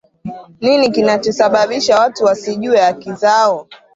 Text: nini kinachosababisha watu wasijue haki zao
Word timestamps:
nini 0.61 0.89
kinachosababisha 0.91 1.99
watu 1.99 2.23
wasijue 2.25 2.79
haki 2.81 3.13
zao 3.13 3.67